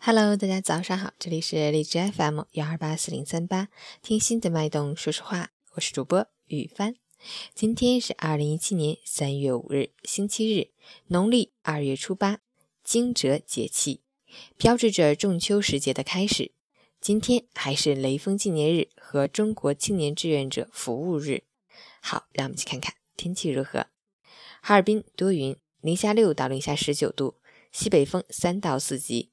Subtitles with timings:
[0.00, 3.68] Hello，大家早上好，这里是荔枝 FM 幺二八四零三八，
[4.00, 6.94] 听心的脉动说实话，我是主播雨帆。
[7.52, 10.70] 今天是二零一七年三月五日，星期日，
[11.08, 12.38] 农历二月初八，
[12.84, 14.02] 惊蛰节气，
[14.56, 16.52] 标志着仲秋时节的开始。
[17.00, 21.42] 今天还是雷锋纪念日和中国青年志愿者服务日。
[22.00, 23.86] 好，让我们去看看天气如何。
[24.62, 27.34] 哈尔滨多云，零下六到零下十九度，
[27.72, 29.32] 西北风三到四级。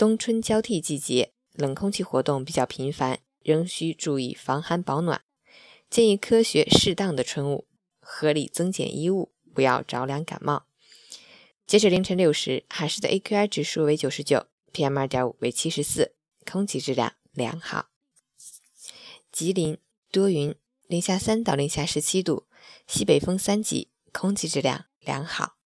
[0.00, 5.20] 冬春交替季节，冷空气活动比较频繁，仍需注意防寒保暖。
[5.90, 7.66] 建议科学适当的春捂，
[8.00, 10.64] 合理增减衣物，不要着凉感冒。
[11.66, 16.14] 截止凌晨六时，海市的 AQI 指数为九十九，PM 二点五为七十四，
[16.50, 17.90] 空气质量良好。
[19.30, 19.76] 吉林
[20.10, 20.54] 多云，
[20.86, 22.46] 零下三到零下十七度，
[22.86, 25.59] 西北风三级，空气质量良好。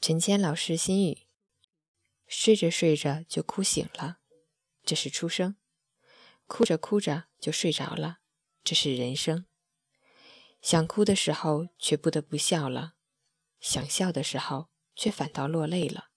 [0.00, 1.26] 陈谦老师心语：
[2.28, 4.18] 睡着睡着就哭醒了，
[4.84, 5.56] 这是出生；
[6.46, 8.18] 哭着哭着就睡着了，
[8.62, 9.46] 这是人生。
[10.62, 12.94] 想哭的时候却不得不笑了，
[13.58, 16.10] 想笑的时候却反倒落泪了。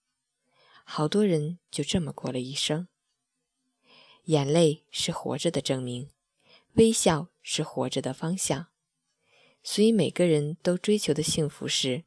[0.84, 2.86] 好多人就这么过了一生。
[4.24, 6.08] 眼泪是活着的证明，
[6.74, 8.68] 微笑是活着的方向。
[9.64, 12.04] 所以每个人都追求的幸福是：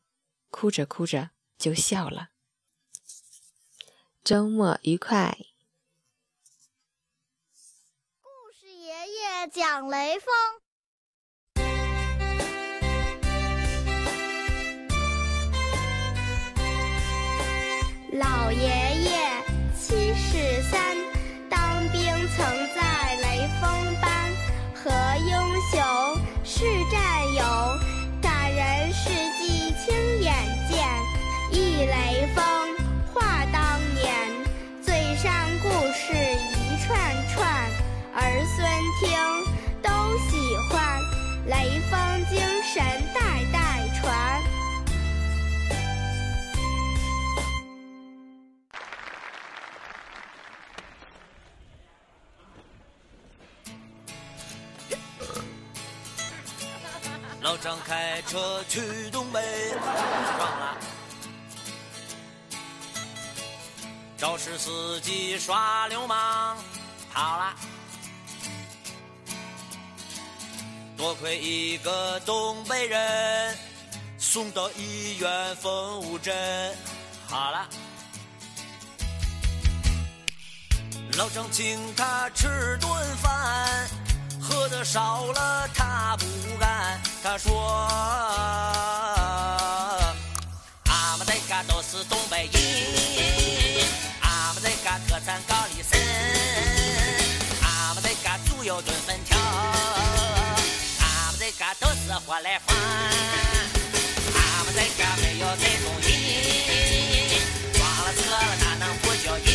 [0.50, 1.32] 哭着哭着。
[1.58, 2.30] 就笑了。
[4.24, 5.38] 周末愉快。
[8.22, 10.66] 故事爷爷讲雷锋。
[18.14, 18.85] 老爷
[39.00, 39.10] 听
[39.82, 39.90] 都
[40.30, 41.02] 喜欢，
[41.48, 42.82] 雷锋精神
[43.14, 44.42] 代代传。
[57.42, 59.42] 老张开车去东北，
[60.38, 60.78] 撞了。
[64.18, 66.58] 肇事司机耍流氓，
[67.14, 67.54] 跑了。
[70.98, 73.58] 多亏一个东北人，
[74.18, 76.34] 送到医院缝五针，
[77.28, 77.68] 好了。
[81.18, 83.90] 老张请他吃顿饭，
[84.42, 86.26] 喝的少了他不
[86.60, 87.00] 干。
[87.24, 87.88] 他说
[90.86, 93.86] ：“俺们这嘎都是东北人，
[94.22, 96.00] 俺们这嘎特产高丽参，
[97.62, 99.35] 俺们这嘎猪油炖粉条，
[102.26, 102.76] 活来饭，
[104.34, 106.10] 俺们这个没有这种人，
[107.72, 109.46] 撞了车了哪能不叫人？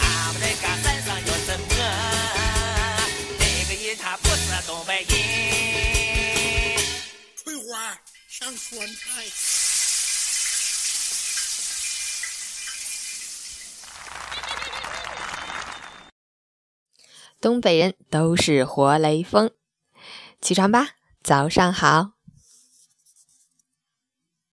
[0.00, 1.64] 俺们这个山上有什么？
[3.38, 5.12] 这个人他不是东北人。
[7.36, 7.94] 翠花
[8.26, 9.22] 上酸菜。
[17.38, 19.50] 东北人都是活雷锋，
[20.40, 20.88] 起床吧，
[21.22, 22.11] 早上好。